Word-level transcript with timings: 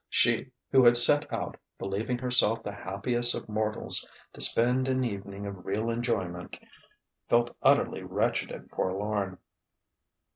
She, 0.09 0.49
who 0.71 0.83
had 0.83 0.97
set 0.97 1.31
out, 1.31 1.57
believing 1.77 2.17
herself 2.17 2.63
the 2.63 2.71
happiest 2.71 3.35
of 3.35 3.47
mortals, 3.47 4.03
to 4.33 4.41
spend 4.41 4.87
an 4.87 5.03
evening 5.05 5.45
of 5.45 5.63
real 5.63 5.91
enjoyment, 5.91 6.57
felt 7.29 7.55
utterly 7.61 8.01
wretched 8.01 8.49
and 8.49 8.67
forlorn. 8.71 9.37